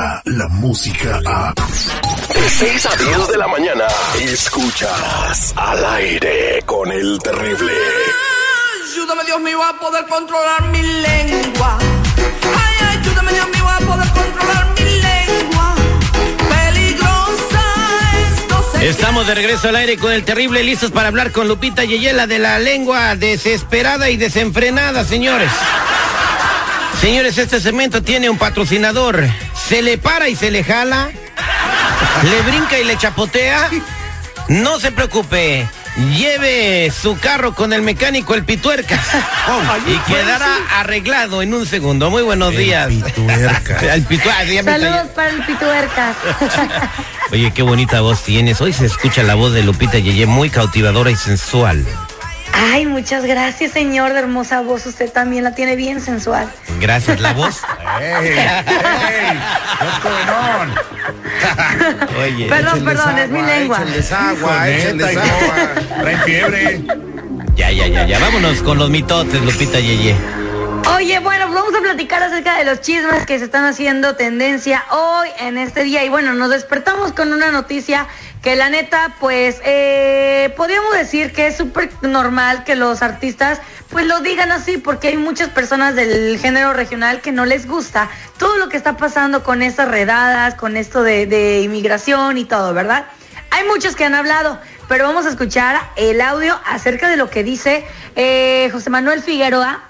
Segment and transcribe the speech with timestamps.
[0.00, 1.54] llega la música a...
[1.54, 3.84] De 6 a 10 de la mañana,
[4.20, 7.72] escuchas al aire con el terrible.
[8.92, 11.78] Ayúdame Dios mío a poder controlar mi lengua.
[11.78, 15.74] Ay, ayúdame Dios mío a poder controlar mi lengua.
[16.48, 17.62] Peligrosa
[18.36, 21.84] esto se Estamos de regreso al aire con el terrible, listos para hablar con Lupita
[21.84, 25.50] Yeyela de la lengua desesperada y desenfrenada, señores.
[27.00, 29.24] Señores, este segmento tiene un patrocinador.
[29.70, 31.10] Se le para y se le jala,
[32.24, 33.70] le brinca y le chapotea.
[34.48, 35.64] No se preocupe.
[36.16, 39.00] Lleve su carro con el mecánico el pituercas
[39.86, 42.10] y quedará arreglado en un segundo.
[42.10, 42.88] Muy buenos días.
[42.88, 43.80] Pituercas.
[43.94, 44.48] El pituercas.
[44.48, 46.16] está- Saludos para el Pituercas.
[47.32, 48.60] Oye, qué bonita voz tienes.
[48.60, 51.86] Hoy se escucha la voz de Lupita Yeye muy cautivadora y sensual.
[52.62, 54.84] Ay, muchas gracias, señor, de hermosa voz.
[54.84, 56.46] Usted también la tiene bien sensual.
[56.78, 57.62] Gracias, la voz.
[58.00, 58.28] ¡Ey!
[58.28, 59.38] ¡Ey!
[59.80, 62.20] ¡What's going on?
[62.22, 63.78] Oye, Perdón, perdón, es mi lengua.
[63.78, 65.54] Échenles agua, échenles agua.
[66.02, 66.82] Traen fiebre.
[67.56, 68.18] ya, ya, ya, ya.
[68.18, 70.14] Vámonos con los mitotes, Lupita Yeye.
[70.96, 74.84] Oye, bueno, pues vamos a platicar acerca de los chismes que se están haciendo tendencia
[74.90, 76.04] hoy en este día.
[76.04, 78.06] Y bueno, nos despertamos con una noticia
[78.42, 83.60] que la neta, pues, eh, podríamos decir que es súper normal que los artistas,
[83.90, 88.08] pues, lo digan así, porque hay muchas personas del género regional que no les gusta
[88.38, 93.06] todo lo que está pasando con estas redadas, con esto de, inmigración y todo, ¿verdad?
[93.50, 94.58] Hay muchos que han hablado,
[94.88, 97.84] pero vamos a escuchar el audio acerca de lo que dice
[98.16, 99.82] eh, José Manuel Figueroa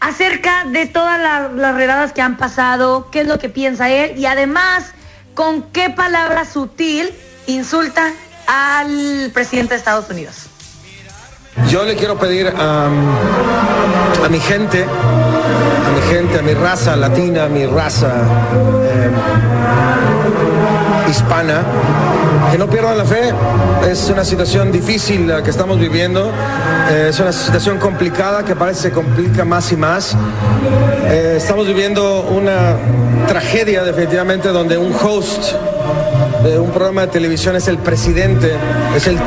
[0.00, 4.18] acerca de todas la- las redadas que han pasado, qué es lo que piensa él
[4.18, 4.92] y además
[5.34, 7.12] con qué palabra sutil
[7.46, 8.12] insulta
[8.46, 10.46] al presidente de Estados Unidos.
[11.68, 12.88] Yo le quiero pedir a,
[14.30, 18.12] mi gente, a mi gente, a mi raza latina, a mi raza
[18.84, 19.10] eh,
[21.10, 21.62] hispana,
[22.52, 23.32] que no pierdan la fe.
[23.88, 26.30] Es una situación difícil la que estamos viviendo.
[26.90, 30.14] Eh, es una situación complicada que parece se complica más y más.
[31.06, 32.76] Eh, estamos viviendo una
[33.26, 35.54] tragedia definitivamente donde un host
[36.46, 38.52] de un programa de televisión es el presidente,
[38.96, 39.18] es el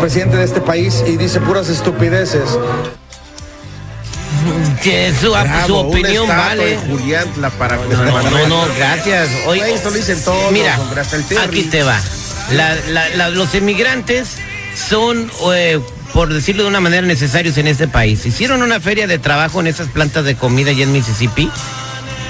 [0.00, 2.58] presidente de este país y dice puras estupideces.
[4.82, 6.64] Que su, Bravo, su una opinión vale.
[6.64, 9.28] de Julián la para No, no, no, no, gracias.
[9.44, 10.78] Güey, esto lo dicen todos, Mira,
[11.30, 11.98] el aquí te va.
[12.52, 14.36] La- la- la- los inmigrantes
[14.88, 15.80] son, eh,
[16.14, 18.24] por decirlo de una manera, necesarios en este país.
[18.24, 21.50] Hicieron una feria de trabajo en esas plantas de comida allá en Mississippi.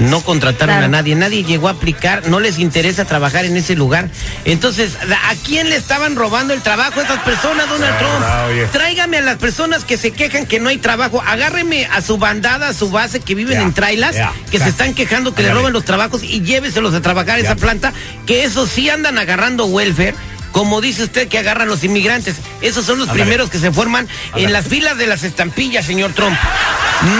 [0.00, 0.86] No contrataron Claro.
[0.86, 4.08] a nadie, nadie llegó a aplicar, no les interesa trabajar en ese lugar.
[4.44, 8.12] Entonces, ¿a quién le estaban robando el trabajo a esas personas, Donald Trump?
[8.12, 8.66] verdad, oye.
[8.66, 12.68] Tráigame a las personas que se quejan que no hay trabajo, agárreme a su bandada,
[12.68, 14.16] a su base que viven en trailas,
[14.50, 17.56] que se están quejando que le roban los trabajos y lléveselos a trabajar a esa
[17.56, 17.92] planta,
[18.26, 20.14] que esos sí andan agarrando welfare.
[20.52, 24.52] Como dice usted que agarran los inmigrantes, esos son los primeros que se forman en
[24.52, 26.36] las filas de las estampillas, señor Trump.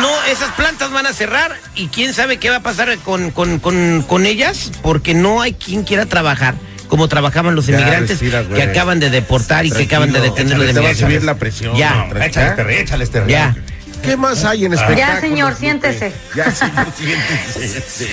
[0.01, 3.59] No, esas plantas van a cerrar y quién sabe qué va a pasar con, con,
[3.59, 6.55] con, con ellas, porque no hay quien quiera trabajar
[6.89, 10.75] como trabajaban los Ya, inmigrantes respira, que acaban de deportar y que acaban de detenerlos
[10.75, 11.77] de va a subir la presión.
[11.77, 12.09] Ya.
[12.21, 13.31] Échale, Terry, échale, Terry.
[13.31, 13.55] ya.
[14.03, 15.15] ¿Qué más hay en espectáculos?
[15.15, 16.12] Ya, señor, siéntese.
[16.35, 18.09] Ya, señor, siéntese.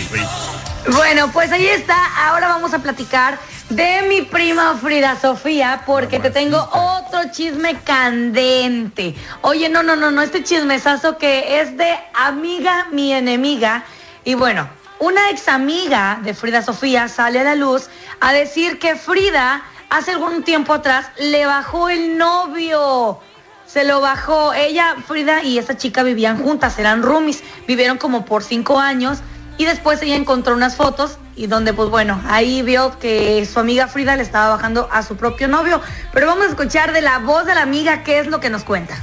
[0.91, 1.97] Bueno, pues ahí está.
[2.27, 3.39] Ahora vamos a platicar
[3.69, 6.57] de mi prima Frida Sofía, porque te tengo
[7.07, 9.15] otro chisme candente.
[9.41, 13.85] Oye, no, no, no, no, este chismesazo que es de amiga mi enemiga.
[14.23, 14.67] Y bueno,
[14.99, 20.11] una ex amiga de Frida Sofía sale a la luz a decir que Frida hace
[20.11, 23.19] algún tiempo atrás le bajó el novio.
[23.65, 24.53] Se lo bajó.
[24.53, 29.19] Ella, Frida y esa chica vivían juntas, eran roomies, vivieron como por cinco años
[29.57, 33.87] y después ella encontró unas fotos y donde pues bueno, ahí vio que su amiga
[33.87, 35.79] Frida le estaba bajando a su propio novio.
[36.11, 38.63] Pero vamos a escuchar de la voz de la amiga qué es lo que nos
[38.63, 38.95] cuenta.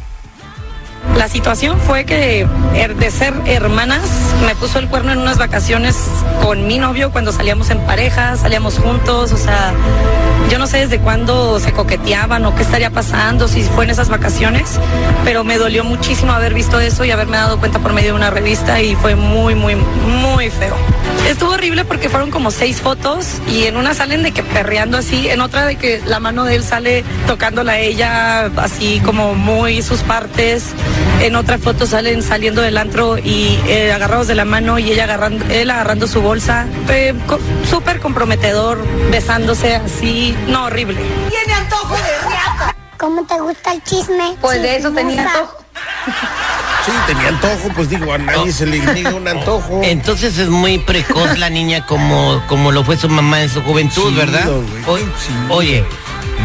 [1.16, 4.02] La situación fue que er- de ser hermanas
[4.46, 5.96] me puso el cuerno en unas vacaciones
[6.42, 9.72] con mi novio cuando salíamos en pareja, salíamos juntos, o sea,
[10.50, 14.08] yo no sé desde cuándo se coqueteaban o qué estaría pasando, si fue en esas
[14.10, 14.78] vacaciones,
[15.24, 18.30] pero me dolió muchísimo haber visto eso y haberme dado cuenta por medio de una
[18.30, 20.76] revista y fue muy, muy, muy feo.
[21.28, 25.28] Estuvo horrible porque fueron como seis fotos y en una salen de que perreando así,
[25.30, 29.80] en otra de que la mano de él sale tocándola a ella así como muy
[29.80, 30.74] sus partes.
[31.20, 35.04] En otra foto salen saliendo del antro y eh, agarrados de la mano y ella
[35.04, 36.66] agarrando, él agarrando su bolsa.
[37.26, 37.38] Co-
[37.70, 40.36] súper comprometedor, besándose así.
[40.48, 41.00] No, horrible.
[41.30, 42.76] Tiene antojo de riata.
[42.98, 44.36] ¿Cómo te gusta el chisme?
[44.40, 45.58] Pues de eso tenía antojo.
[46.86, 49.80] Sí, tenía antojo, pues digo, a nadie se le niega un antojo.
[49.82, 54.10] Entonces es muy precoz la niña como, como lo fue su mamá en su juventud,
[54.10, 54.48] Sí, ¿verdad?
[54.86, 55.04] O- sí.
[55.48, 55.84] Oye,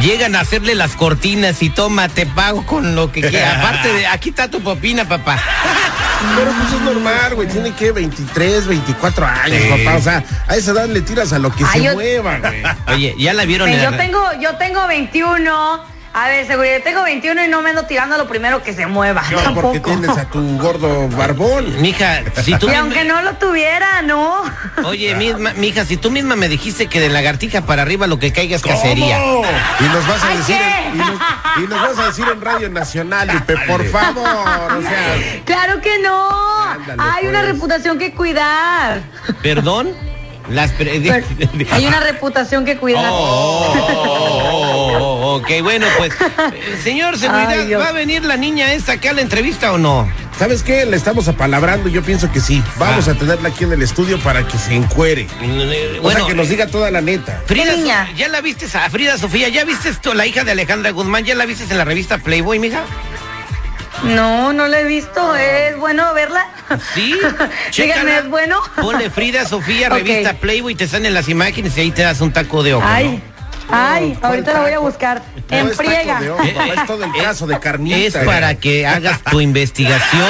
[0.01, 3.57] llegan a hacerle las cortinas y toma, te pago con lo que quieras.
[3.63, 5.37] Aparte de, aquí está tu popina, papá.
[6.37, 7.47] Pero pues es normal, güey.
[7.47, 9.69] Tiene que 23, 24 años, Sí.
[9.85, 9.97] papá.
[9.97, 12.63] O sea, a esa edad le tiras a lo que Ay, se yo- mueva, güey.
[12.87, 15.83] Oye, ya la vieron Sí, en yo la- tengo, yo tengo 21.
[16.11, 18.87] A ver, seguridad, yo tengo 21 y no me ando tirando lo primero que se
[18.87, 19.23] mueva.
[19.29, 19.67] No, tampoco.
[19.73, 21.79] porque tienes a tu gordo barbón.
[21.81, 24.41] Mija, si tú Y misma- aunque no lo tuviera, no.
[24.85, 28.33] Oye, misma, mija, si tú misma me dijiste que de lagartija para arriba lo que
[28.33, 29.19] caiga es cacería.
[29.19, 29.43] ¿Cómo?
[29.79, 30.57] Y nos vas a Ay, decir
[30.93, 31.09] y nos,
[31.57, 34.27] y nos vas a decir en Radio Nacional, Lupe, por favor.
[34.77, 36.29] O sea, Claro que no.
[36.71, 37.51] Ándale, Hay una pues.
[37.53, 39.01] reputación que cuidar.
[39.43, 39.91] ¿Perdón?
[40.49, 43.05] Las pre- Pero Hay una reputación que cuidar.
[43.11, 44.68] Oh, oh, oh, oh,
[45.39, 46.13] ok, bueno, pues,
[46.53, 47.73] eh, señor seguridad, Ay.
[47.73, 50.09] ¿va a venir la niña esta acá a la entrevista o no?
[50.37, 50.85] ¿sabes qué?
[50.85, 51.89] Le estamos apalabrando.
[51.89, 52.63] Yo pienso que sí.
[52.77, 53.11] Vamos Ah.
[53.11, 55.27] a tenerla aquí en el estudio para que se encuere.
[55.41, 57.41] Eh, o sea, que nos diga toda la neta.
[57.45, 58.07] Frida, ¿Qué niña?
[58.09, 59.49] So- ¿ya la viste a Frida Sofía?
[59.49, 61.25] ¿Ya viste esto, la hija de Alejandra Guzmán?
[61.25, 62.83] ¿Ya la viste en la revista Playboy, mija?
[64.03, 65.35] No, no lo he visto.
[65.35, 66.47] ¿Es bueno verla?
[66.93, 67.19] Sí,
[67.77, 68.19] Díganme.
[68.19, 68.61] ¿es bueno?
[68.81, 72.63] Ponle Frida Sofía, revista Playboy, te salen las imágenes y ahí te das un taco
[72.63, 72.87] de ojo.
[72.87, 73.21] ¿no?
[73.71, 75.21] Ay, ay, ¿cuál ahorita la voy a buscar.
[75.49, 76.19] No en friega.
[76.73, 77.97] es todo el caso de carnita.
[77.97, 80.29] Es para que hagas tu investigación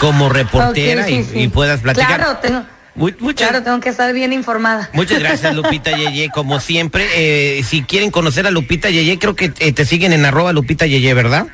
[0.00, 1.38] como reportera sí, y, sí.
[1.40, 2.16] y puedas platicar.
[2.16, 2.64] Claro, tengo,
[2.94, 4.90] muchas, claro, tengo que estar bien informada.
[4.92, 6.30] muchas gracias, Lupita Yeye.
[6.30, 10.24] Como siempre, eh, si quieren conocer a Lupita Yeye, creo que eh, te siguen en
[10.24, 11.46] arroba Lupita Yeye, ¿verdad?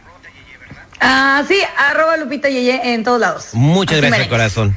[1.00, 1.58] Ah, sí,
[1.90, 3.48] arroba Lupita Yeye en todos lados.
[3.52, 4.76] Muchas Así gracias, corazón.